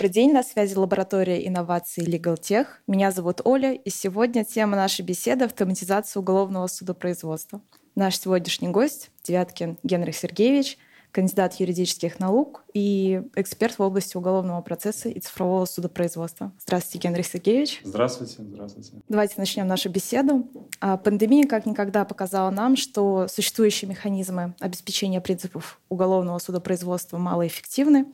[0.00, 2.66] Добрый день, на связи лаборатория инноваций Legal Tech.
[2.86, 7.60] Меня зовут Оля, и сегодня тема нашей беседы— автоматизация уголовного судопроизводства.
[7.96, 10.78] Наш сегодняшний гость— Девяткин Генрих Сергеевич—
[11.12, 16.52] кандидат юридических наук и эксперт в области уголовного процесса и цифрового судопроизводства.
[16.58, 17.80] Здравствуйте, Генрих Сергеевич.
[17.84, 18.92] Здравствуйте, здравствуйте.
[19.08, 20.48] Давайте начнем нашу беседу.
[20.80, 28.06] А, пандемия как никогда показала нам, что существующие механизмы обеспечения принципов уголовного судопроизводства малоэффективны.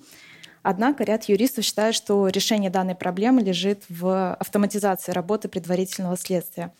[0.68, 6.74] Однако ряд юристов считает, что решение данной проблемы лежит в автоматизации работы предварительного следствия.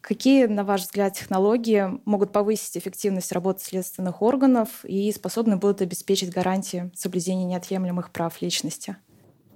[0.00, 6.30] Какие, на ваш взгляд, технологии могут повысить эффективность работы следственных органов и способны будут обеспечить
[6.30, 8.96] гарантии соблюдения неотъемлемых прав личности?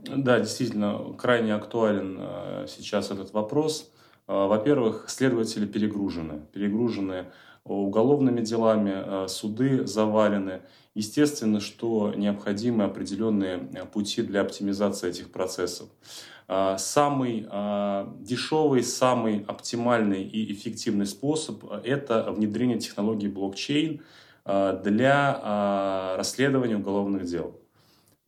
[0.02, 3.90] Да, действительно, крайне актуален э, сейчас этот вопрос.
[4.26, 6.42] Э, во-первых, следователи перегружены.
[6.52, 7.26] Перегружены
[7.64, 10.62] уголовными делами, э, суды завалены.
[10.94, 13.58] Естественно, что необходимы определенные
[13.92, 15.88] пути для оптимизации этих процессов.
[16.76, 17.48] Самый
[18.20, 24.02] дешевый, самый оптимальный и эффективный способ– это внедрение технологии блокчейн
[24.44, 27.58] для расследования уголовных дел.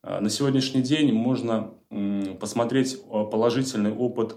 [0.02, 1.74] На сегодняшний день можно
[2.40, 4.36] посмотреть положительный опыт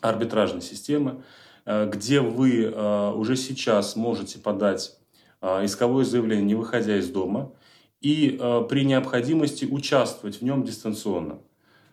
[0.00, 1.22] арбитражной системы,
[1.66, 2.70] где вы
[3.16, 4.96] уже сейчас можете подать
[5.42, 7.52] исковое заявление, не выходя из дома,
[8.00, 11.40] и при необходимости участвовать в нем дистанционно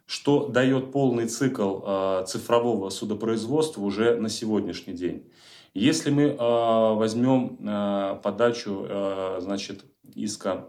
[0.05, 5.29] что дает полный цикл э, цифрового судопроизводства уже на сегодняшний день.
[5.73, 10.67] Если мы э, возьмем э, подачу э, значит, иска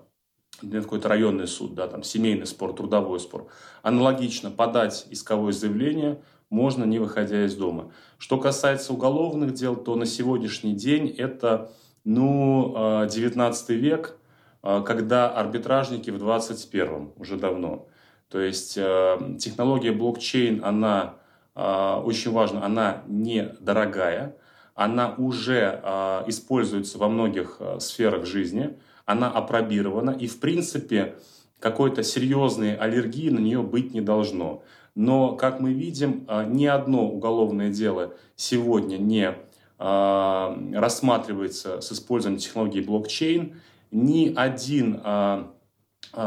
[0.63, 3.49] на какой-то районный суд, да, там, семейный спор, трудовой спор,
[3.83, 7.93] аналогично подать исковое заявление можно, не выходя из дома.
[8.19, 11.73] Что касается уголовных дел, то на сегодняшний день это
[12.05, 14.17] ну, 19 век,
[14.63, 17.89] когда арбитражники в 21 уже давно.
[18.29, 21.17] То есть э, технология блокчейн, она
[21.55, 24.37] очень важна, она недорогая,
[24.75, 25.81] она уже
[26.27, 28.77] используется во многих сферах жизни,
[29.07, 31.15] она опробирована, и в принципе
[31.61, 34.63] какой-то серьезной аллергии на нее быть не должно.
[34.95, 39.35] Но, как мы видим, э, ни одно уголовное дело сегодня не
[39.79, 43.55] э, рассматривается с использованием технологии блокчейн,
[43.91, 45.45] ни один э,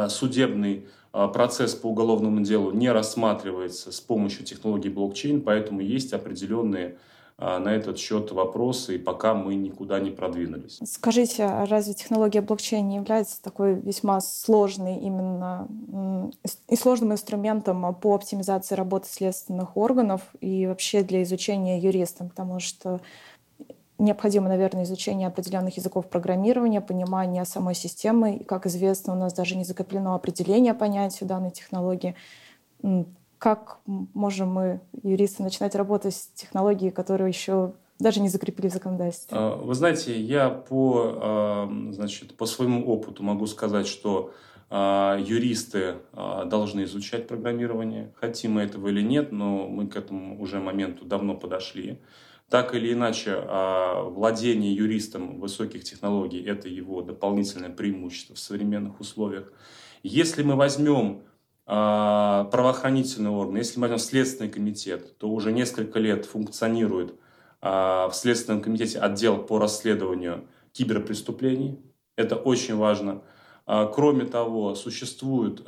[0.10, 0.86] судебный
[1.18, 6.98] а, процесс по уголовному делу не рассматривается с помощью технологии блокчейн, поэтому есть определенные а,
[7.40, 10.80] на этот счет вопросы, и пока мы никуда не продвинулись.
[10.84, 15.68] Скажите, а разве технология блокчейн не является такой весьма сложной именно
[16.68, 22.30] и сложным инструментом по оптимизации работы следственных органов и вообще для изучения юристам?
[22.30, 23.02] Потому что
[24.00, 28.38] необходимо, наверное, изучение определенных языков программирования, понимание самой системы.
[28.38, 32.16] И, как известно, у нас даже не закреплено определение понятию данной технологии.
[33.40, 39.38] Как можем мы, юристы, начинать работать с технологией, которую еще даже не закрепили в законодательстве?
[39.38, 44.34] А, вы знаете, я по, а, значит, по своему опыту могу сказать, что
[44.70, 50.60] а, юристы должны изучать программирование, хотим мы этого или нет, но мы к этому уже
[50.60, 52.02] моменту давно подошли.
[52.50, 53.44] Так или иначе,
[54.06, 59.52] владение юристом высоких технологий– это его дополнительное преимущество в современных условиях.
[60.02, 61.24] Если мы возьмем
[61.68, 67.14] а, правоохранительный орган, если мы возьмем Следственный комитет, то уже несколько лет функционирует
[67.62, 71.80] а, в Следственном комитете отдел по расследованию киберпреступлений.
[72.16, 73.22] Это очень важно.
[73.66, 75.66] Кроме того, существуют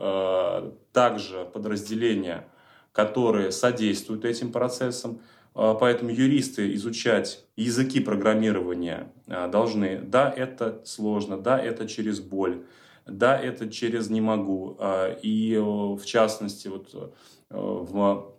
[0.94, 2.48] также подразделения,
[2.94, 5.20] которые содействуют этим процессам.
[5.56, 10.00] А, поэтому юристы изучать языки программирования а, должны.
[10.00, 12.64] Да, это сложно, да, это через боль,
[13.12, 14.76] да, это через не могу.
[14.80, 17.14] А, и в частности, вот
[17.50, 18.34] в,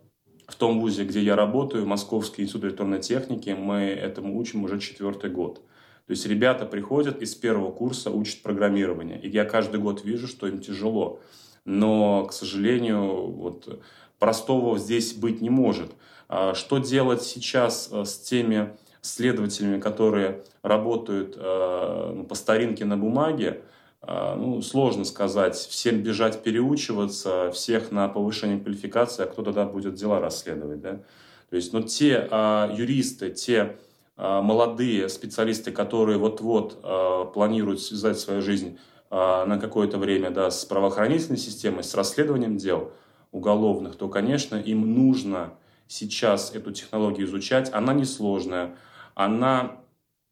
[0.47, 5.29] в том вузе, где я работаю, Московский институт электронной техники, мы этому учим уже четвертый
[5.29, 5.61] год.
[6.07, 9.19] То есть ребята приходят из первого курса, учат программирование.
[9.21, 11.21] И я каждый год вижу, что им тяжело.
[11.63, 13.81] Но, к сожалению, вот
[14.19, 15.91] простого здесь быть не может.
[16.27, 22.97] А что делать сейчас э, с теми следователями, которые работают э, ну, по старинке на
[22.97, 23.61] бумаге?
[24.01, 25.55] А, ну, сложно сказать.
[25.55, 31.01] Всем бежать переучиваться, всех на повышение квалификации, а кто тогда будет дела расследовать, да?
[31.49, 33.77] То есть, но те а, юристы, те
[34.17, 40.49] а, молодые специалисты, которые вот-вот а, планируют связать свою жизнь а, на какое-то время да,
[40.49, 42.93] с правоохранительной системой, с расследованием дел
[43.31, 45.53] уголовных, то, конечно, им нужно
[45.87, 47.71] сейчас эту технологию изучать.
[47.73, 48.75] Она несложная,
[49.13, 49.77] она,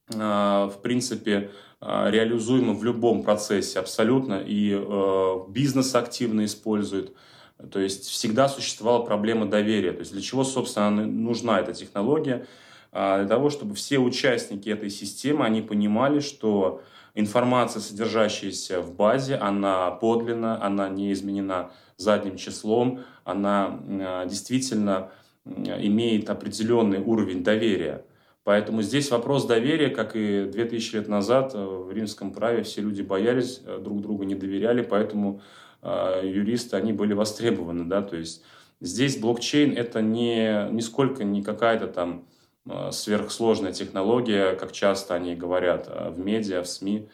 [0.09, 1.51] в принципе,
[1.81, 7.13] а, реализуема в любом процессе абсолютно, и а, бизнес активно использует.
[7.71, 9.94] То есть всегда существовала проблема доверия.
[9.94, 12.45] То есть для чего, собственно, нужна эта технология?
[12.91, 16.81] А, для того, чтобы все участники этой системы, они понимали, что
[17.15, 23.79] информация, содержащаяся в базе, она подлинна, она не изменена задним числом, она
[24.25, 25.11] действительно
[25.45, 28.06] имеет определенный уровень доверия.
[28.49, 33.03] Поэтому здесь вопрос доверия, как и 2000 лет назад э, в римском праве все люди
[33.03, 35.41] боялись, э, друг другу не доверяли, поэтому
[35.83, 37.85] э, юристы, они были востребованы.
[37.85, 38.01] Да?
[38.01, 38.43] То есть
[38.81, 42.25] здесь блокчейн это не, нисколько не какая-то там
[42.91, 47.07] сверхсложная технология, как часто они говорят в медиа, в СМИ.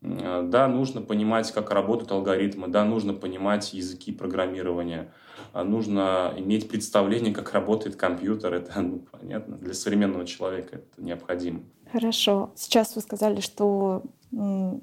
[0.00, 5.12] Да, нужно понимать, как работают алгоритмы, да, нужно понимать языки программирования–
[5.54, 8.54] нужно иметь представление, как работает компьютер.
[8.54, 9.56] Это ну, понятно.
[9.56, 11.60] Для современного человека это необходимо.
[11.92, 12.52] Хорошо.
[12.54, 14.02] Сейчас вы сказали, что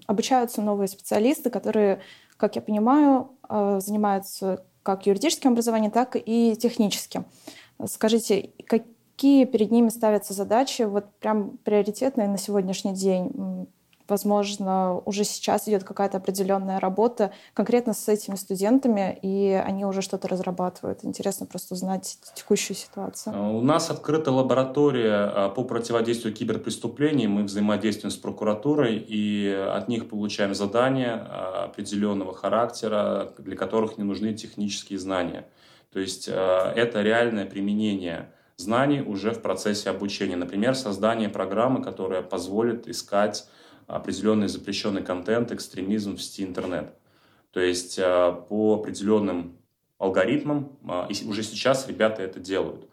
[0.07, 2.01] обучаются новые специалисты, которые,
[2.37, 7.25] как я понимаю, а, занимаются как юридическим образованием, так и техническим.
[7.85, 13.67] Скажите, какие перед ними ставятся задачи, вот прям приоритетные на сегодняшний день?
[14.07, 20.27] Возможно, уже сейчас идет какая-то определенная работа конкретно с этими студентами, и они уже что-то
[20.27, 20.99] разрабатывают.
[21.03, 23.33] Интересно просто узнать текущую ситуацию.
[23.35, 27.31] А, у нас открыта лаборатория а, по противодействию киберпреступлениям.
[27.31, 34.03] Мы взаимодействуем с прокуратурой, и от них получаем задания а, определенного характера, для которых не
[34.03, 35.47] нужны технические знания.
[35.91, 40.35] То есть это реальное применение знаний уже в процессе обучения.
[40.35, 43.47] Например, создание программы, которая позволит искать
[43.87, 46.93] определенный запрещенный контент, экстремизм в сети интернет.
[47.51, 49.57] То есть а, по определенным
[49.97, 52.89] алгоритмам, а, и уже сейчас ребята это делают.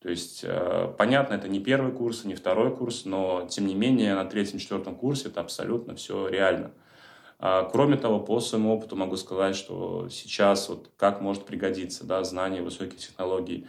[0.00, 4.14] То есть, а, понятно, это не первый курс, не второй курс, но, тем не менее,
[4.14, 6.70] на третьем-четвертом курсе это абсолютно все реально.
[7.38, 12.62] Кроме того, по своему опыту могу сказать, что сейчас вот как может пригодиться да, знание
[12.62, 13.66] высоких технологий.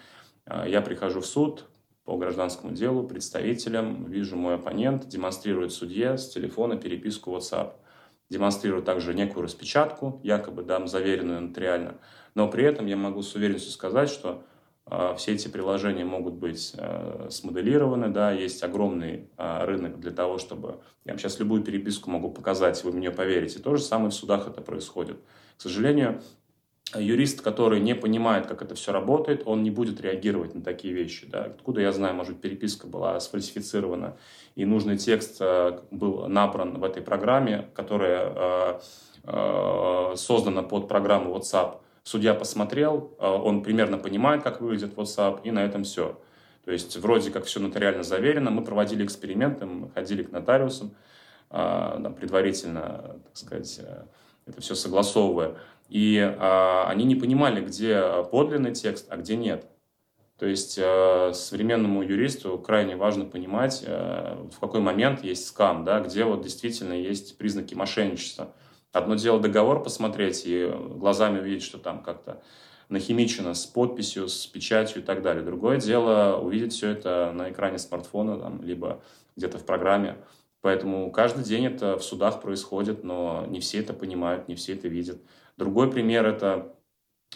[0.65, 1.65] Я прихожу в суд,
[2.07, 7.73] по гражданскому делу представителям, вижу мой оппонент, демонстрирует судье с телефона переписку WhatsApp.
[8.29, 11.95] Демонстрирует также некую распечатку, якобы дам заверенную нотариально.
[12.33, 14.41] Но при этом я могу с уверенностью сказать, что
[14.89, 20.37] э, все эти приложения могут быть э, смоделированы, да, есть огромный э, рынок для того,
[20.37, 20.79] чтобы...
[21.03, 23.59] Я вам сейчас любую переписку могу показать, вы мне поверите.
[23.59, 25.17] То же самое в судах это происходит.
[25.57, 26.21] К сожалению,
[26.95, 31.25] юрист, который не понимает, как это все работает, он не будет реагировать на такие вещи.
[31.25, 31.45] Да?
[31.45, 34.17] Откуда я знаю, может, переписка была сфальсифицирована,
[34.55, 38.79] и нужный текст э, был набран в этой программе, которая э,
[39.23, 41.77] э, создана под программу WhatsApp.
[42.03, 46.17] Судья посмотрел, он примерно понимает, как выглядит WhatsApp, и на этом все.
[46.63, 48.49] То есть вроде как все нотариально заверено.
[48.49, 50.95] Мы проводили эксперименты, мы ходили к нотариусам,
[51.49, 53.81] предварительно, так сказать,
[54.45, 55.57] это все согласовывая.
[55.89, 59.65] И а, они не понимали, где подлинный текст, а где нет.
[60.37, 65.99] То есть э, современному юристу крайне важно понимать, э, в какой момент есть скам, да,
[65.99, 68.53] где вот действительно есть признаки мошенничества.
[68.91, 72.43] Одно дело договор посмотреть и глазами увидеть, что там как-то
[72.89, 75.43] нахимичено с подписью, с печатью и так далее.
[75.43, 79.01] Другое дело увидеть все это на экране смартфона, там, либо
[79.35, 80.17] где-то в программе.
[80.61, 84.87] Поэтому каждый день это в судах происходит, но не все это понимают, не все это
[84.87, 85.19] видят.
[85.57, 86.73] Другой пример– это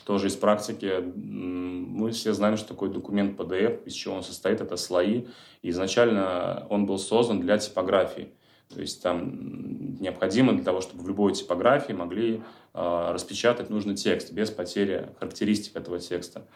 [0.05, 1.03] тоже из практики.
[1.15, 5.27] Мы все знаем, что такое документ PDF, из чего он состоит, это слои.
[5.61, 8.33] И изначально он был создан для типографии.
[8.73, 12.41] То есть там необходимо для того, чтобы в любой типографии могли
[12.73, 16.47] э, распечатать нужный текст без потери характеристик этого текста.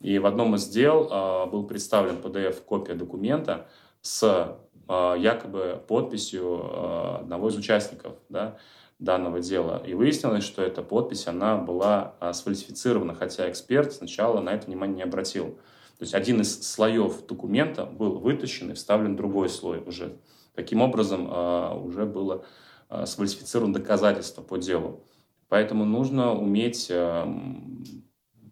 [0.00, 3.66] И в одном из дел э, был представлен PDF-копия документа
[4.00, 4.56] с
[4.88, 8.14] э, якобы подписью э, одного из участников.
[8.28, 8.56] Да?
[8.98, 9.82] Данного дела.
[9.86, 14.96] И выяснилось, что эта подпись, она была а, сфальсифицирована, хотя эксперт сначала на это внимание
[14.96, 15.58] не обратил.
[15.98, 20.16] То есть один из слоев документа был вытащен и вставлен другой слой уже.
[20.54, 22.44] Таким образом, а, уже было
[22.88, 25.04] а, сфальсифицировано доказательство по делу.
[25.48, 26.92] Поэтому нужно уметь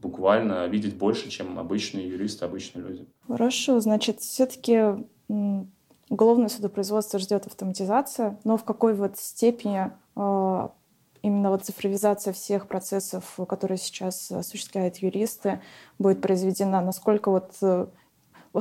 [0.01, 3.07] буквально видеть больше, чем обычные юристы, обычные люди.
[3.27, 5.05] Хорошо, значит, все-таки
[6.09, 10.73] уголовное судопроизводство ждет автоматизация, но в какой вот степени а,
[11.23, 15.61] именно вот цифровизация всех процессов, которые сейчас осуществляют юристы,
[15.99, 16.81] будет произведена?
[16.81, 17.87] Насколько вот э,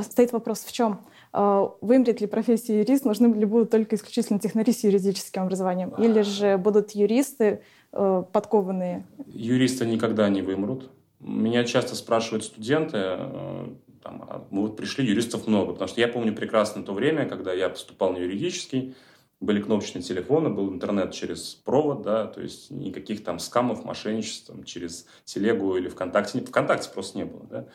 [0.02, 1.02] стоит вопрос в чем?
[1.32, 5.90] А, вымрет ли профессия юрист, нужны ли будут только исключительно технари с юридическим образованием?
[5.98, 7.62] Или же будут юристы
[7.92, 9.06] э, подкованные?
[9.28, 10.90] Юристы никогда не вымрут.
[11.20, 13.68] Меня часто спрашивают студенты, э,
[14.06, 17.70] там, мы вот пришли, юристов много, потому что я помню прекрасно то время, когда я
[17.70, 18.96] поступал на юридический,
[19.40, 24.64] были кнопочные телефоны, был интернет через провод, да, то есть никаких там скамов, мошенничеств там,
[24.64, 26.40] через телегу или ВКонтакте.
[26.40, 27.68] ВКонтакте просто не было, да.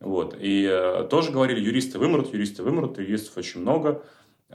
[0.00, 0.36] Вот.
[0.40, 4.04] И э, тоже говорили, юристы вымрут, юристы вымрут, юристов очень много.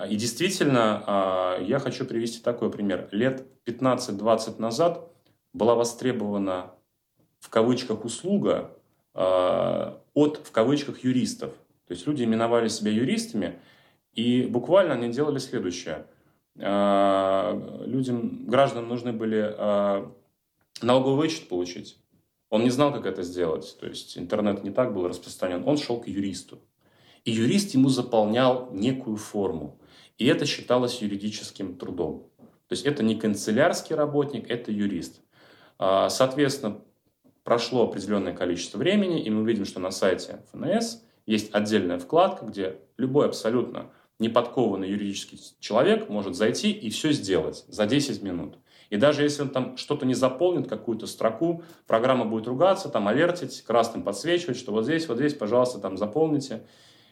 [0.10, 3.08] И действительно, э, я хочу привести такой пример.
[3.12, 5.10] Лет 15-20 назад
[5.54, 6.74] была востребована
[7.40, 8.78] в кавычках услуга
[9.14, 11.52] от, в кавычках, юристов.
[11.88, 13.60] То есть люди именовали себя юристами,
[14.14, 16.06] и буквально они делали следующее.
[16.56, 20.06] Э, людям, гражданам нужны были э,
[20.82, 21.98] налоговый вычет получить.
[22.50, 23.76] Он не знал, как это сделать.
[23.80, 25.68] То есть интернет не так был распространен.
[25.68, 26.60] Он шел к юристу.
[27.26, 29.80] И юрист ему заполнял некую форму.
[30.20, 32.30] И это считалось юридическим трудом.
[32.68, 35.22] То есть это не канцелярский работник, это юрист.
[35.80, 36.82] Соответственно,
[37.44, 42.80] прошло определенное количество времени, и мы видим, что на сайте ФНС есть отдельная вкладка, где
[42.98, 48.58] любой абсолютно неподкованный юридический человек может зайти и все сделать за 10 минут.
[48.90, 53.64] И даже если он там что-то не заполнит, какую-то строку, программа будет ругаться, там алертить,
[53.64, 56.68] красным подсвечивать, что вот здесь, вот здесь, пожалуйста, там заполните.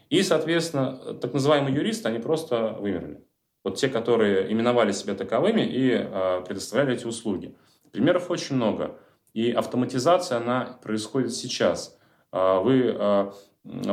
[0.09, 3.23] И, соответственно, так называемые юристы, они просто вымерли.
[3.63, 7.55] Вот те, которые именовали себя таковыми и э, предоставляли эти услуги.
[7.91, 8.99] Примеров очень много.
[9.33, 11.97] И автоматизация, она происходит сейчас.
[12.31, 13.31] Э, вы э,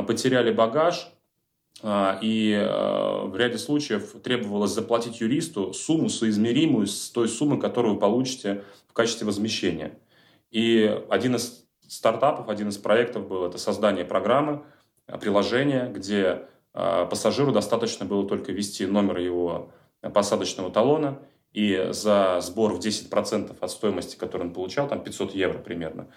[0.07, 1.13] потеряли багаж,
[1.81, 7.93] а, и а, в ряде случаев требовалось заплатить юристу сумму соизмеримую с той суммой, которую
[7.93, 9.97] вы получите в качестве возмещения.
[10.51, 14.63] И один из стартапов, один из проектов был это создание программы,
[15.07, 19.71] а, приложения, где пассажиру достаточно было только ввести номер его
[20.13, 21.19] посадочного талона,
[21.53, 26.07] и за сбор в 10% от стоимости, которую он получал, там 500 евро примерно,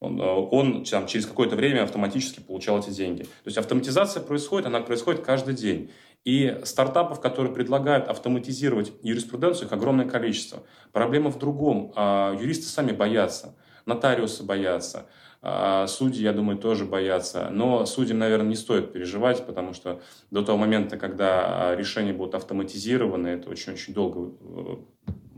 [0.00, 3.22] он, э, он там, через какое-то время автоматически получал эти деньги.
[3.22, 5.90] То есть автоматизация происходит, она происходит каждый день.
[6.24, 10.62] И стартапов, которые предлагают автоматизировать юриспруденцию, их огромное количество.
[10.92, 11.92] Проблема в другом.
[11.96, 15.06] А, юристы сами боятся, нотариусы боятся,
[15.44, 17.48] а, судьи, я думаю, тоже боятся.
[17.50, 23.26] Но судьям, наверное, не стоит переживать, потому что до того момента, когда решения будут автоматизированы,
[23.26, 24.76] это очень-очень долго э,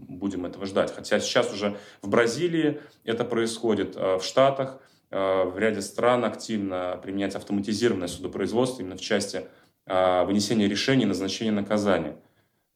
[0.08, 0.94] будем этого ждать.
[0.94, 4.78] Хотя сейчас уже в Бразилии это происходит, э, в Штатах,
[5.10, 9.46] в ряде стран активно применяется автоматизированное судопроизводство именно в части
[9.86, 12.16] вынесения решений, назначения наказания.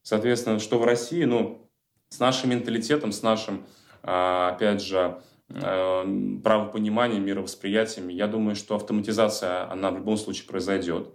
[0.03, 1.69] Соответственно, что в России, ну,
[2.11, 3.67] с нашим менталитетом, с нашим,
[4.03, 11.09] опять же, правопониманием, мировосприятием, я думаю, что автоматизация, она в любом случае произойдет.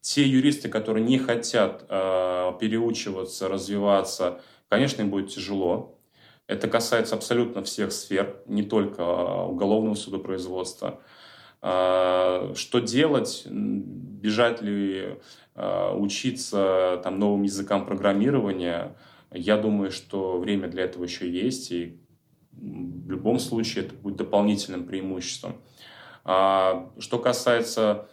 [0.00, 5.98] Те юристы, которые не хотят переучиваться, развиваться, Конечно, им будет тяжело.
[6.46, 11.00] Это касается абсолютно всех сфер, не только а, уголовного судопроизводства.
[11.60, 13.44] А, что делать?
[13.46, 15.18] Бежать ли
[15.54, 18.96] а, учиться там, новым языкам программирования?
[19.32, 22.00] Я думаю, что время для этого еще есть, и
[22.56, 25.56] в любом случае это будет дополнительным преимуществом.
[26.24, 28.08] Что касается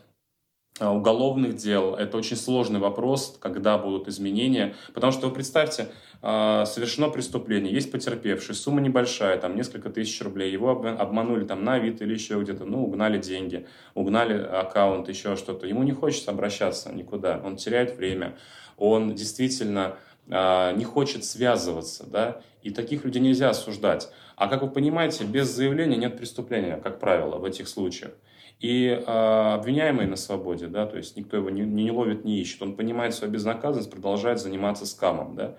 [0.79, 4.75] уголовных дел, это очень сложный вопрос, когда будут изменения.
[4.93, 5.89] Потому что вы представьте,
[6.25, 11.77] а, совершено преступление, есть потерпевший, сумма небольшая, там несколько тысяч рублей, его обманули там на
[11.77, 15.67] вид или еще где-то, ну, угнали деньги, угнали аккаунт, еще что-то.
[15.67, 18.37] Ему не хочется обращаться никуда, он теряет время,
[18.77, 19.97] он действительно
[20.29, 24.09] а, не хочет связываться, да, и таких людей нельзя осуждать.
[24.35, 28.11] А как вы понимаете, без заявления нет преступления, как правило, в этих случаях.
[28.59, 32.61] И э, обвиняемый на свободе, да, то есть никто его не, не ловит, не ищет,
[32.61, 35.57] он понимает свою безнаказанность, продолжает заниматься скамом, да.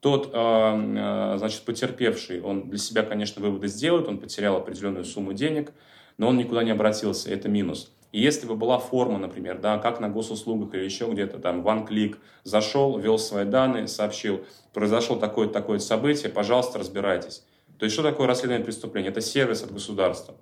[0.00, 5.72] Тот, а, значит, потерпевший, он для себя, конечно, выводы сделает, он потерял определенную сумму денег,
[6.18, 7.92] но он никуда не обратился, это минус.
[8.12, 11.88] И если бы была форма, например, да, как на госуслугах или еще где-то там, one
[11.88, 17.44] click, зашел, ввел свои данные, сообщил, произошло такое-то такое событие, пожалуйста, разбирайтесь.
[17.78, 19.08] То есть что такое расследование преступления?
[19.08, 20.34] Это сервис от государства.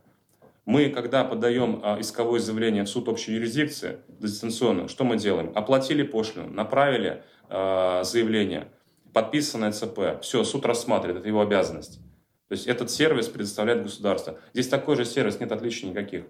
[0.67, 5.53] Мы, когда подаем а, исковое заявление в суд общей юрисдикции дистанционно, что мы делаем?
[5.55, 8.69] Оплатили пошлину, направили а, заявление–
[9.13, 10.21] подписанное ЦП.
[10.23, 12.01] Все, суд рассматривает, это его обязанность.
[12.49, 14.39] То есть этот сервис предоставляет государство.
[14.53, 16.25] Здесь такой же сервис, нет отличий никаких.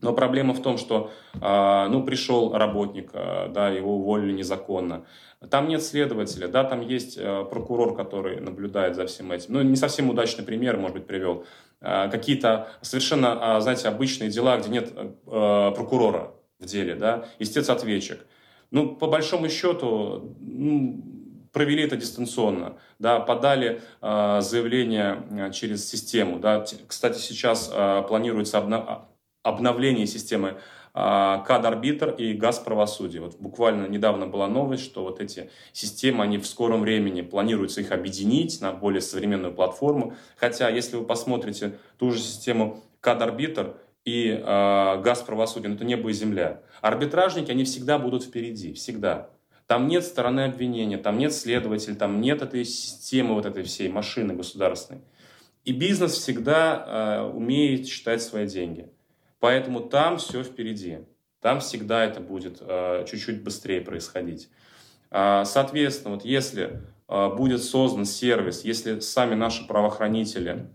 [0.00, 5.04] Но проблема в том, что э, ну, пришел работник, э, да, его уволили незаконно.
[5.50, 9.54] Там нет следователя, да, там есть э, прокурор, который наблюдает за всем этим.
[9.54, 11.44] Ну, не совсем удачный пример, может быть, привел.
[11.80, 14.94] Какие-то совершенно, знаете, обычные дела, где нет
[15.26, 18.20] прокурора в деле, да, истец-ответчик.
[18.70, 21.04] Ну, по большому счету, ну,
[21.54, 26.38] провели это дистанционно, да, подали э, заявление через систему.
[26.38, 26.64] Да.
[26.86, 29.06] Кстати, сейчас э, планируется обна
[29.44, 30.58] обновление системы
[30.94, 33.20] КАД-арбитр и ГАЗ-правосудие.
[33.20, 37.90] Вот буквально недавно была новость, что вот эти системы, они в скором времени планируется их
[37.90, 40.14] объединить на более современную платформу.
[40.36, 46.12] Хотя, если вы посмотрите ту же систему КАД-арбитр и э, ГАЗ-правосудие, ну, это небо и
[46.12, 46.62] земля.
[46.80, 49.30] Арбитражники, они всегда будут впереди, всегда.
[49.66, 54.34] Там нет стороны обвинения, там нет следователя, там нет этой системы, вот этой всей машины
[54.34, 55.00] государственной.
[55.64, 58.90] И бизнес всегда э, умеет считать свои деньги.
[59.44, 61.00] Поэтому там все впереди.
[61.42, 64.48] Там всегда это будет э, чуть-чуть быстрее происходить.
[65.10, 70.70] Э, соответственно, вот если э, будет создан сервис, если сами наши правоохранители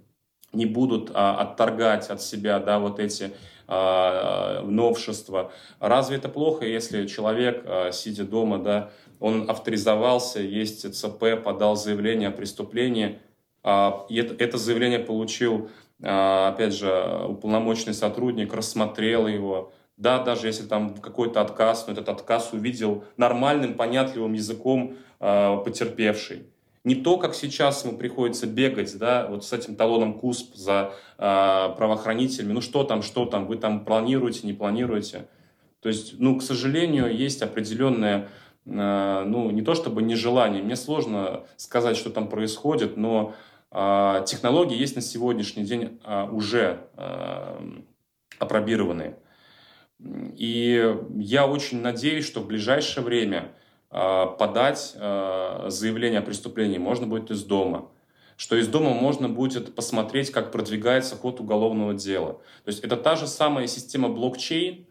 [0.53, 3.33] не будут э, отторгать от себя да, вот эти
[3.67, 11.43] э, новшества, разве это плохо, если человек, э, сидя дома, да, он авторизовался, есть ЦП,
[11.43, 13.17] подал заявление о преступлении–
[13.63, 15.69] а, и это, это заявление получил, а,
[16.01, 19.71] опять же, уполномоченный сотрудник, рассмотрел его.
[19.97, 26.45] Да, даже если там какой-то отказ, но этот отказ увидел нормальным, понятливым языком а, потерпевший.
[26.85, 31.73] Не то, как сейчас ему приходится бегать, да, вот с этим талоном КУСП за э,
[31.77, 32.53] правоохранителями.
[32.53, 35.27] Ну что там, что там, вы там планируете, не планируете.
[35.81, 38.29] То есть, ну, к сожалению, есть определенное,
[38.65, 43.35] э, ну, не то чтобы нежелание, мне сложно сказать, что там происходит, но а,
[43.71, 47.61] технологии есть на сегодняшний день а, уже а,
[48.39, 49.17] опробированные.
[49.99, 53.51] И я очень надеюсь, что в ближайшее время
[53.89, 57.89] подать заявление о преступлении можно будет из дома.
[58.37, 62.33] Что из дома можно будет посмотреть, как продвигается ход уголовного дела.
[62.63, 64.85] То есть это та же самая система блокчейн,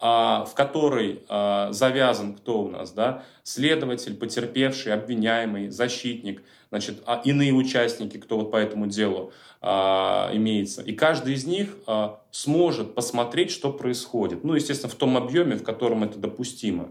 [0.00, 1.24] в которой
[1.74, 6.42] завязан кто у нас, да, следователь, потерпевший, обвиняемый, защитник,
[6.74, 10.82] значит, а иные участники, кто вот по этому делу а, имеется.
[10.82, 14.42] И каждый из них а, сможет посмотреть, что происходит.
[14.42, 16.88] Ну, естественно, в том объеме, в котором это допустимо.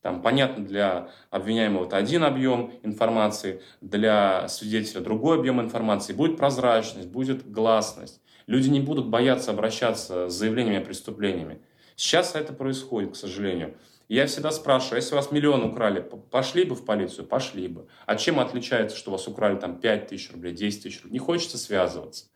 [0.00, 6.14] Там, понятно, для обвиняемого это один объем информации, для свидетеля другой объем информации.
[6.14, 8.22] Будет прозрачность, будет гласность.
[8.46, 11.60] Люди не будут бояться обращаться с заявлениями о преступлениями.
[11.96, 13.74] Сейчас это происходит, к сожалению.
[14.12, 17.26] Я всегда спрашиваю, если вас миллион украли, пошли бы в полицию?
[17.26, 17.86] Пошли бы.
[18.04, 21.14] А чем отличается, что вас украли там 5 тысяч рублей, 10 тысяч рублей?
[21.14, 22.26] Не хочется связываться.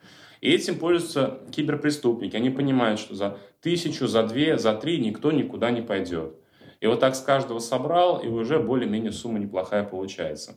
[0.41, 2.35] И этим пользуются киберпреступники.
[2.35, 6.37] Они понимают, что за тысячу, за две, за три никто никуда не пойдет.
[6.81, 10.57] И вот так с каждого собрал, и уже более-менее сумма неплохая получается.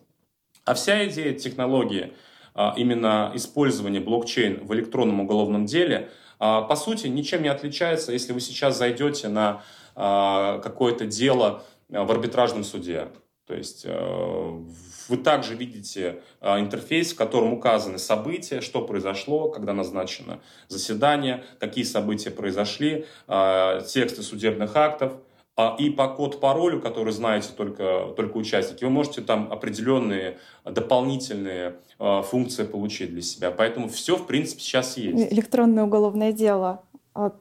[0.64, 2.14] А вся идея технологии,
[2.54, 8.32] а, именно использования блокчейн в электронном уголовном деле, а, по сути, ничем не отличается, если
[8.32, 9.64] вы сейчас зайдете на
[9.96, 13.08] какое-то дело а, в арбитражном суде.
[13.46, 14.60] То есть э,
[15.08, 21.84] вы также видите а, интерфейс, в котором указаны события, что произошло, когда назначено заседание, какие
[21.84, 25.14] события произошли, тексты судебных актов.
[25.78, 33.12] И по код-паролю, который знаете только, только участники, вы можете там определенные дополнительные функции получить
[33.12, 33.52] для себя.
[33.52, 35.34] Поэтому все, в принципе, сейчас есть.
[35.34, 36.84] Электронное уголовное дело.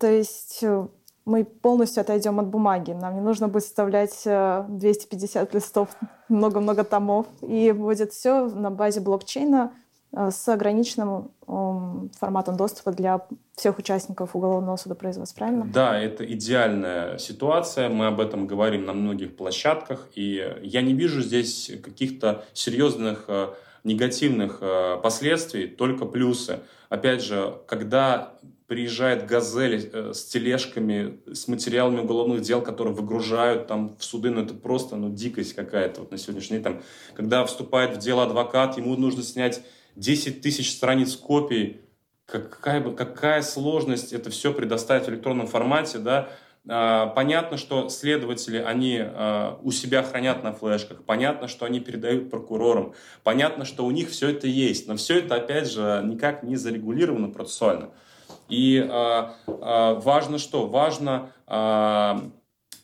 [0.00, 0.88] То есть э,
[1.28, 2.92] мы полностью отойдем от бумаги.
[2.92, 5.88] Нам не нужно будет вставлять 250 э, листов,
[6.28, 7.26] много-много томов.
[7.42, 9.72] И будет все на базе блокчейна
[10.12, 11.30] э, с ограниченным
[12.18, 15.66] форматом доступа для всех участников уголовного судопроизводства, правильно?
[15.72, 17.88] Да, это идеальная ситуация.
[17.88, 20.08] Мы об этом говорим на многих площадках.
[20.14, 23.48] И я не вижу здесь каких-то серьезных э,
[23.84, 24.62] негативных
[25.02, 26.60] последствий, только плюсы.
[26.90, 28.34] Опять же, когда
[28.68, 34.42] приезжает «Газель» э, с тележками, с материалами уголовных дел, которые выгружают там в суды, ну
[34.42, 36.64] это просто ну, дикость какая-то вот на сегодняшний день.
[36.64, 36.82] Там,
[37.14, 39.62] когда вступает в дело адвокат, ему нужно снять
[39.96, 41.80] 10 тысяч страниц копий,
[42.26, 46.28] какая, бы, какая сложность это все предоставить в электронном формате, да,
[46.68, 52.30] а, Понятно, что следователи, они а, у себя хранят на флешках, понятно, что они передают
[52.30, 52.92] прокурорам,
[53.24, 57.28] понятно, что у них все это есть, но все это, опять же, никак не зарегулировано
[57.28, 57.92] процессуально.
[58.48, 60.66] И э, э, важно что?
[60.66, 62.30] Важно э,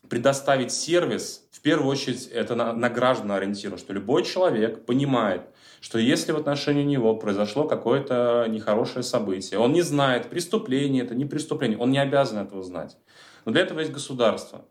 [0.09, 5.43] предоставить сервис, в первую очередь это на, на граждан ориентировано, что любой человек понимает,
[5.81, 11.25] что если в отношении него произошло какое-то нехорошее событие, он не знает, преступление это, не
[11.25, 12.97] преступление, он не обязан этого знать.
[13.45, 14.65] Но для этого есть государство.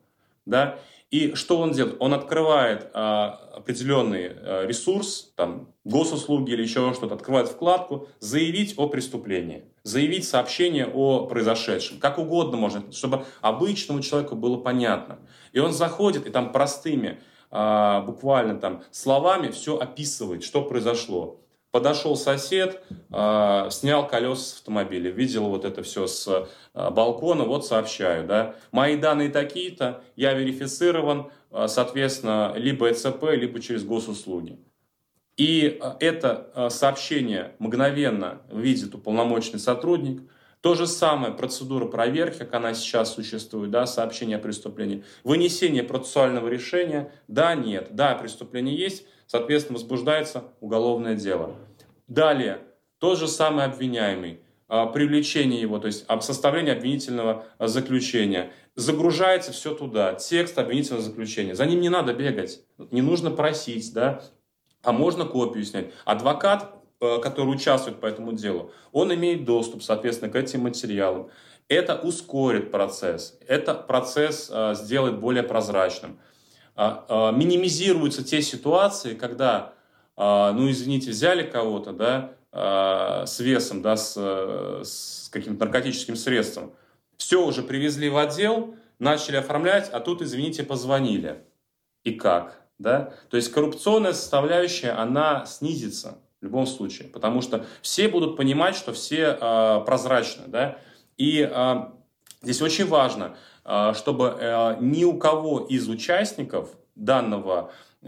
[0.46, 0.80] Да?
[1.14, 1.98] И что он делает?
[2.00, 8.88] Он открывает а, определенный а, ресурс, там, госуслуги или еще что-то, открывает вкладку «Заявить о
[8.90, 12.00] преступлении», заявить сообщение о произошедшем.
[12.00, 15.20] Как угодно можно, чтобы обычному человеку было понятно.
[15.52, 17.20] И он заходит, и там простыми,
[17.52, 21.43] а, буквально там словами все описывает, что произошло.
[21.74, 27.66] Подошел сосед, э, снял колеса с автомобиля, видел вот это все с э, балкона, вот
[27.66, 34.60] сообщаю, да, мои данные такие-то, я верифицирован, э, соответственно, либо ЭЦП, либо через госуслуги.
[35.36, 40.22] И это сообщение мгновенно видит уполномоченный сотрудник.
[40.62, 45.04] То же самое процедура проверки, как она сейчас существует, да, сообщение о преступлении.
[45.24, 51.56] Вынесение процессуального решения, да, нет, да, преступление есть, соответственно, возбуждается уголовное дело.
[52.08, 52.60] Далее,
[53.00, 58.52] тот же самый обвиняемый, э, привлечение его, то есть составление обвинительного заключения.
[58.76, 61.56] Загружается все туда, текст обвинительного заключения.
[61.56, 62.60] За ним не надо бегать,
[62.92, 64.22] не нужно просить, да,
[64.84, 65.88] а можно копию снять.
[66.06, 71.32] Адвокат, э, который участвует по этому делу, он имеет доступ, соответственно, к этим материалам.
[71.70, 76.20] Это ускорит процесс, это процесс сделает более прозрачным.
[76.76, 79.74] А, э, минимизируются те ситуации, когда,
[80.18, 82.36] ну извините, взяли кого-то, да,
[83.26, 86.74] с весом, да, с, с каким-то наркотическим средством,
[87.18, 91.44] все уже привезли в отдел, начали оформлять, а тут, извините, позвонили.
[92.04, 92.62] И как?
[92.80, 93.14] Да?
[93.30, 98.92] То есть коррупционная составляющая, она снизится в любом случае, потому что все будут понимать, что
[98.94, 100.44] все э, прозрачны.
[100.48, 100.78] Да?
[101.18, 101.76] И э,
[102.42, 103.38] здесь очень важно,
[103.94, 107.72] чтобы э, ни у кого из участников данного
[108.02, 108.08] э,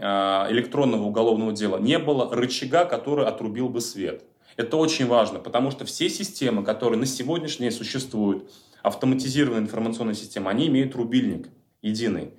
[0.50, 4.24] электронного уголовного дела не было рычага, который отрубил бы свет.
[4.56, 8.50] Это очень важно, потому что все системы, которые на сегодняшний день существуют,
[8.82, 11.48] автоматизированные информационные системы, они имеют рубильник
[11.82, 12.32] единый.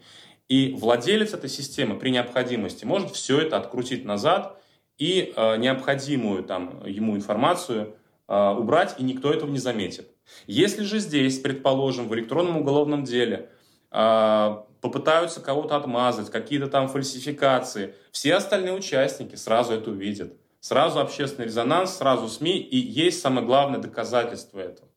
[0.48, 4.60] И владелец этой системы при необходимости может все это открутить назад
[4.98, 7.96] и э, необходимую там, ему информацию
[8.28, 10.10] э, убрать, и никто этого не заметит.
[10.46, 13.50] Если же здесь, предположим, в электронном уголовном деле
[13.92, 20.34] э, попытаются кого-то отмазать, какие-то там фальсификации, все остальные участники сразу это увидят.
[20.60, 24.90] Сразу общественный резонанс, сразу СМИ, и есть самое главное доказательство этого.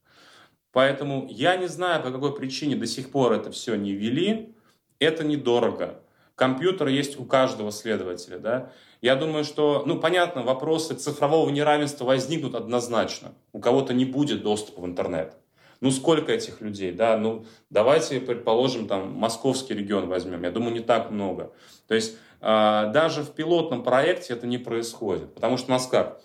[0.72, 4.54] Поэтому я не знаю, по какой причине до сих пор это все не ввели.
[4.98, 6.02] Это недорого.
[6.40, 8.38] Компьютер есть у каждого следователя.
[8.38, 8.72] Да?
[9.02, 13.34] Я думаю, что, ну, понятно, вопросы цифрового неравенства возникнут однозначно.
[13.52, 15.34] У кого-то не будет доступа в интернет.
[15.82, 17.18] Ну, сколько этих людей, да?
[17.18, 20.42] Ну, давайте, предположим, там, московский регион возьмем.
[20.42, 21.52] Я думаю, не так много.
[21.86, 25.34] То есть, э, даже в пилотном проекте это не происходит.
[25.34, 26.22] Потому что у нас как?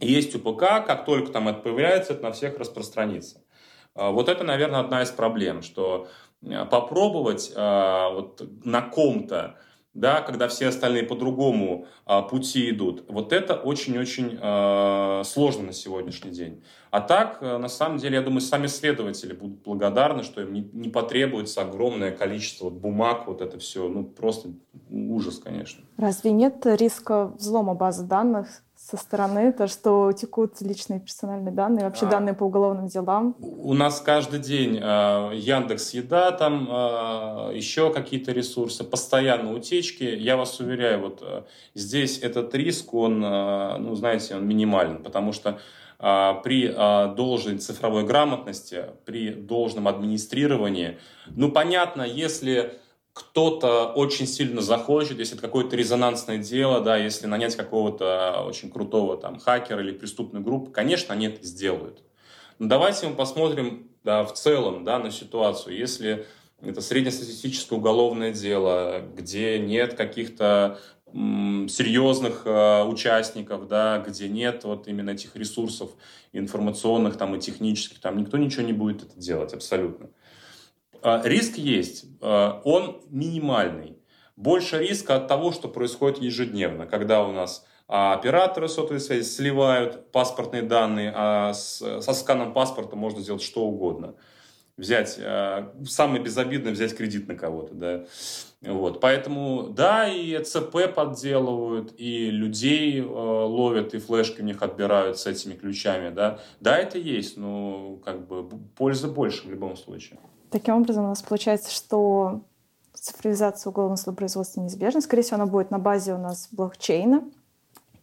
[0.00, 3.40] Есть УПК, как только там это появляется, это на всех распространится.
[3.94, 6.08] Э, вот это, наверное, одна из проблем, что
[6.70, 9.58] попробовать э, вот на ком-то,
[9.96, 13.04] да, когда все остальные по другому а, пути идут.
[13.08, 16.62] Вот это очень-очень а, сложно на сегодняшний день.
[16.90, 20.90] А так, на самом деле, я думаю, сами следователи будут благодарны, что им не, не
[20.90, 24.50] потребуется огромное количество бумаг, вот это все, ну просто
[24.90, 25.82] ужас, конечно.
[25.96, 28.48] Разве нет риска взлома базы данных
[28.88, 33.34] со стороны, то, что текут личные персональные данные, вообще а, данные по уголовным делам?
[33.40, 40.04] У нас каждый день э, Яндекс Еда, там э, еще какие-то ресурсы, постоянно утечки.
[40.04, 41.42] Я вас уверяю, вот э,
[41.74, 45.58] здесь этот риск, он, э, ну, знаете, он минимален, потому что
[45.98, 50.98] э, при э, должной цифровой грамотности, при должном администрировании,
[51.34, 52.78] ну, понятно, если
[53.16, 59.16] кто-то очень сильно захочет, если это какое-то резонансное дело, да, если нанять какого-то очень крутого
[59.16, 62.02] там хакера или преступную группу, конечно, они это сделают.
[62.58, 65.78] Но давайте мы посмотрим да, в целом да, на ситуацию.
[65.78, 66.26] Если
[66.60, 70.78] это среднестатистическое уголовное дело, где нет каких-то
[71.10, 75.90] серьезных э, участников, да, где нет вот именно этих ресурсов
[76.34, 80.06] информационных там, и технических, там никто ничего не будет это делать абсолютно.
[80.06, 80.25] А,
[81.24, 83.98] риск есть, а, он минимальный.
[84.36, 90.10] Больше риска от того, что происходит ежедневно, когда у нас а, операторы сотовой связи сливают
[90.12, 94.14] паспортные данные, а со сканом паспорта можно сделать что угодно.
[94.76, 95.18] Взять,
[95.88, 98.04] самое безобидное, взять кредит на кого-то, да.
[98.60, 105.26] Вот, поэтому, да, и ЦП подделывают, и людей ловят, и флешки у них отбирают с
[105.26, 106.40] этими ключами, да.
[106.60, 110.18] Да, это есть, но как бы пользы больше в любом случае.
[110.56, 112.40] Таким образом, у нас получается, что
[112.94, 115.02] цифровизация уголовного судопроизводства неизбежна.
[115.02, 117.24] Скорее всего, она будет на базе у нас блокчейна.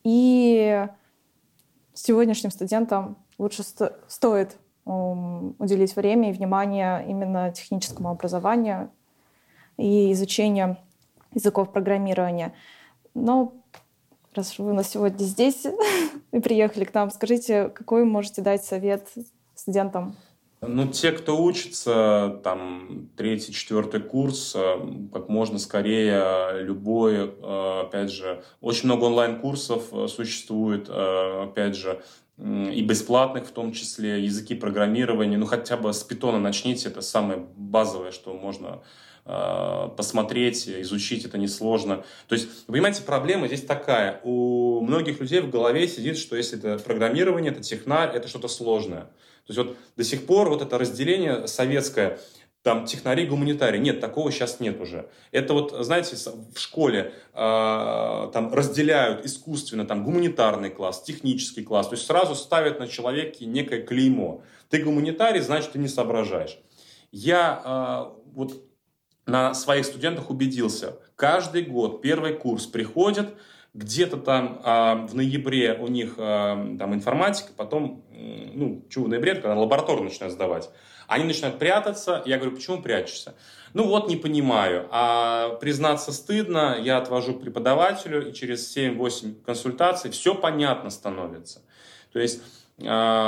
[0.03, 0.87] И
[1.95, 8.91] сегодняшним студентам лучше сто стоит уделить время и внимание именно техническому образованию
[9.77, 10.77] и изучению
[11.33, 12.53] языков программирования.
[13.15, 13.55] Но
[14.35, 15.65] раз вы у нас сегодня здесь
[16.31, 19.11] и приехали к нам, скажите, какой можете дать совет
[19.55, 20.15] студентам
[20.67, 24.77] Ну, те, кто учится, там, третий, четвертый курс, э,
[25.11, 32.01] как можно скорее, любой, э, опять же, очень много онлайн-курсов э, существует, опять же,
[32.37, 37.45] и бесплатных в том числе, языки программирования, ну, хотя бы с питона начните, это самое
[37.55, 38.81] базовое, что можно
[39.25, 42.03] посмотреть, изучить, это несложно.
[42.27, 44.19] То есть, понимаете, проблема здесь такая.
[44.23, 49.03] У многих людей в голове сидит, что если это программирование, это технарь, это что-то сложное.
[49.45, 52.19] То есть вот до сих пор вот это разделение советское,
[52.63, 53.77] там технари, гуманитарии.
[53.77, 55.09] Нет, такого сейчас нет уже.
[55.31, 56.15] Это вот, знаете,
[56.55, 61.89] в школе э, там разделяют искусственно там гуманитарный класс, технический класс.
[61.89, 64.43] То есть сразу ставят на человеке некое клеймо.
[64.69, 66.57] Ты гуманитарий, значит, ты не соображаешь.
[67.11, 68.63] Я э, вот
[69.25, 70.97] на своих студентах убедился.
[71.15, 73.33] Каждый год первый курс приходит,
[73.73, 79.07] где-то там э, в ноябре у них э, там информатика, потом, э, ну, что в
[79.07, 80.69] ноябре, когда лабораторно начинают сдавать,
[81.07, 82.21] они начинают прятаться.
[82.25, 83.33] Я говорю, почему прячешься?
[83.73, 84.87] Ну вот, не понимаю.
[84.91, 91.61] А признаться стыдно, я отвожу преподавателю, и через 7-8 консультаций все понятно становится.
[92.11, 92.41] То есть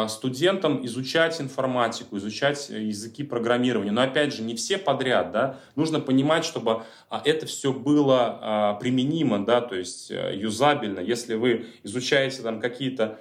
[0.09, 3.91] студентам изучать информатику, изучать языки программирования.
[3.91, 8.73] Но опять же, не все подряд, да, нужно понимать, чтобы а, это все было а,
[8.73, 10.99] применимо, да, то есть э, юзабельно.
[10.99, 13.19] Если вы изучаете там какие-то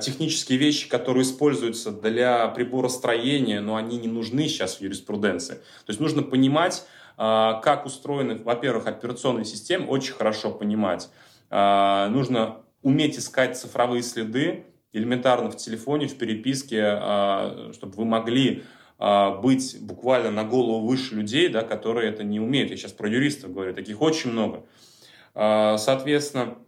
[0.00, 5.54] технические вещи, которые используются для приборостроения, но они не нужны сейчас в юриспруденции.
[5.54, 6.84] То есть нужно понимать,
[7.16, 11.08] как устроены, во-первых, операционные системы, очень хорошо понимать.
[11.50, 18.64] Нужно уметь искать цифровые следы, элементарно в телефоне, в переписке, а, чтобы вы могли
[18.98, 22.70] а, быть буквально на голову выше людей, да, которые это не умеют.
[22.70, 24.64] Я сейчас про юристов говорю, таких очень много.
[25.34, 26.58] А, соответственно,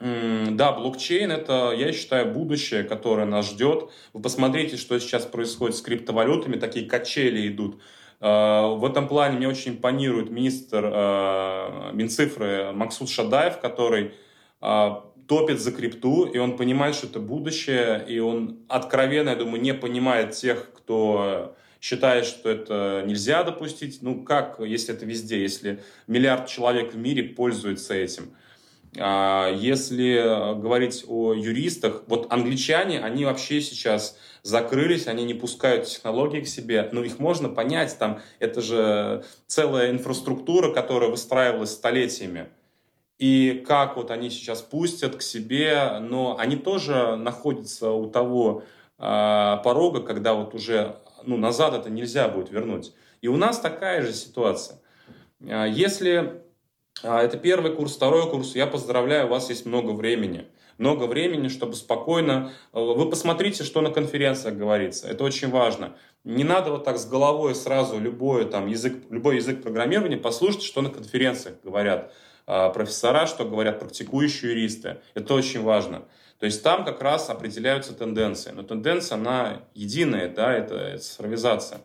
[0.00, 3.90] да, блокчейн– это, я считаю, будущее, которое нас ждет.
[4.12, 7.80] Вы посмотрите, что сейчас происходит с криптовалютами, такие качели идут.
[8.20, 14.14] В этом плане мне очень импонирует министр Минцифры Максут Шадаев, который
[15.26, 19.74] топит за крипту, и он понимает, что это будущее, и он откровенно, я думаю, не
[19.74, 23.98] понимает тех, кто считает, что это нельзя допустить.
[24.00, 28.34] Ну как, если это везде, если миллиард человек в мире пользуются этим?
[28.96, 36.40] А если говорить о юристах, вот англичане, они вообще сейчас закрылись, они не пускают технологии
[36.40, 42.48] к себе, но их можно понять, там это же целая инфраструктура, которая выстраивалась столетиями
[43.18, 48.64] и как вот они сейчас пустят к себе, но они тоже находятся у того
[48.98, 52.92] э, порога, когда вот уже ну, назад это нельзя будет вернуть.
[53.20, 54.80] И у нас такая же ситуация.
[55.48, 56.42] А, если
[57.02, 60.46] э, это первый курс, второй курс, я поздравляю, у вас есть много времени.
[60.76, 62.52] Много времени, чтобы спокойно...
[62.72, 65.08] Э, вы посмотрите, что на конференциях говорится.
[65.08, 65.96] Это очень важно.
[66.24, 70.82] Не надо вот так с головой сразу любой, там, язык, любой язык программирования послушать, что
[70.82, 72.12] на конференциях говорят.
[72.46, 74.98] А, профессора, что говорят практикующие юристы.
[75.14, 76.02] Это очень важно.
[76.38, 78.50] То есть там как раз определяются тенденции.
[78.50, 81.80] Но тенденция, она единая, да, это цифровизация.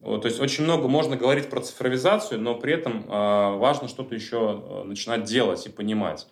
[0.00, 4.14] Вот, то есть очень много можно говорить про цифровизацию, но при этом э, важно что-то
[4.14, 6.26] еще а, начинать делать и понимать.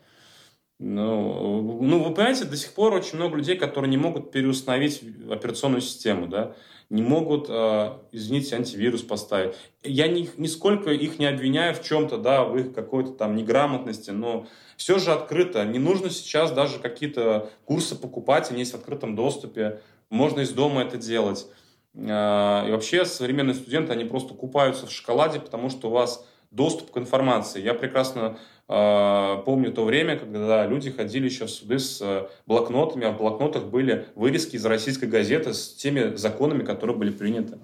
[0.81, 5.81] Ну, ну, вы понимаете, до сих пор очень много людей, которые не могут переустановить операционную
[5.81, 6.57] систему, да,
[6.91, 9.55] не могут, э, извините, антивирус поставить.
[9.85, 14.47] Я ни, нисколько их не обвиняю в чем-то, да, в их какой-то там неграмотности, но
[14.77, 15.65] все же открыто.
[15.65, 19.81] Не нужно сейчас даже какие-то курсы покупать, они есть в открытом доступе.
[20.11, 21.47] Можно из дома это делать.
[21.95, 26.93] Э, и вообще современные студенты, они просто купаются в шоколаде, потому что у вас доступ
[26.93, 27.61] к информации.
[27.61, 28.39] Я прекрасно
[28.69, 33.19] э, помню то время, когда люди ходили еще в суды с э, блокнотами, а в
[33.19, 37.59] блокнотах были вырезки из российской газеты с теми законами, которые были приняты.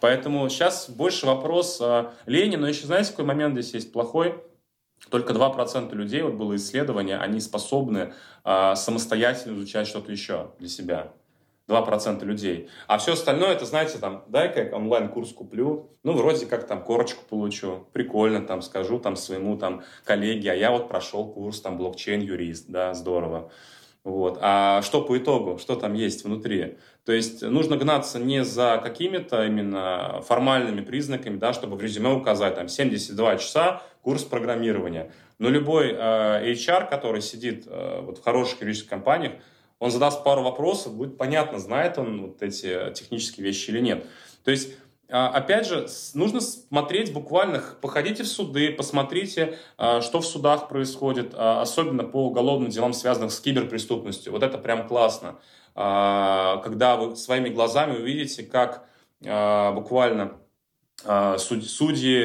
[0.00, 4.34] Поэтому сейчас больше вопрос э, лени, но еще знаете, какой момент здесь есть плохой?
[5.10, 11.12] Только 2% людей, вот было исследование, они способны э, самостоятельно изучать что-то еще для себя.
[11.68, 12.68] 2% людей.
[12.86, 17.24] А все остальное, это, знаете, там, дай-ка я онлайн-курс куплю, ну, вроде как там корочку
[17.28, 22.66] получу, прикольно, там, скажу там своему там коллеге, а я вот прошел курс там блокчейн-юрист,
[22.68, 23.50] да, здорово.
[24.04, 24.38] Вот.
[24.42, 26.76] А что по итогу, что там есть внутри?
[27.06, 32.54] То есть нужно гнаться не за какими-то именно формальными признаками, да, чтобы в резюме указать
[32.54, 35.10] там 72 часа курс программирования.
[35.38, 39.32] Но любой э, HR, который сидит э, вот в хороших юридических компаниях,
[39.84, 44.06] он задаст пару вопросов, будет понятно, знает он вот эти технические вещи или нет.
[44.42, 44.70] То есть
[45.10, 51.34] а, Опять же, нужно смотреть буквально, походите в суды, посмотрите, а, что в судах происходит,
[51.34, 54.32] а, особенно по уголовным делам, связанным с киберпреступностью.
[54.32, 55.36] Вот это прям классно,
[55.74, 58.86] когда вы своими глазами увидите, как
[59.20, 60.38] буквально
[61.36, 62.22] судьи,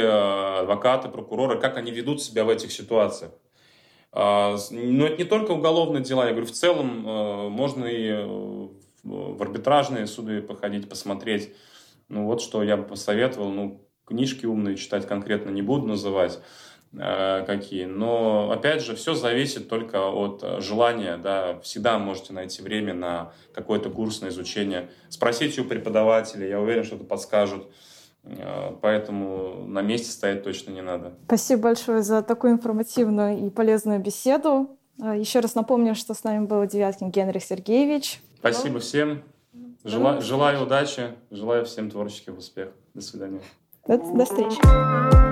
[0.61, 3.31] адвокаты, прокуроры, как они ведут себя в этих ситуациях.
[4.11, 7.01] Но это не только уголовные дела, я говорю, в целом
[7.51, 8.11] можно и
[9.03, 11.53] в арбитражные суды походить, посмотреть.
[12.07, 16.39] Ну вот что я бы посоветовал, ну книжки умные читать конкретно не буду называть,
[16.97, 17.85] Э, какие.
[17.85, 21.17] Но, опять же, все зависит только от э, желания.
[21.17, 21.59] Да.
[21.59, 24.89] Всегда можете найти время на какой-то курс, на изучение.
[25.09, 27.67] Спросите у преподавателя, я уверен, что-то подскажут.
[28.23, 31.13] Э, поэтому на месте стоять точно не надо.
[31.25, 34.77] Спасибо большое за такую информативную и полезную беседу.
[34.97, 38.21] Еще раз напомню, что с нами был Девяткин Генрих Сергеевич.
[38.37, 39.23] Спасибо всем.
[39.85, 42.73] Желаю, желаю удачи, желаю всем творческих успехов.
[42.93, 43.39] До свидания.
[43.87, 45.28] До, до встречи.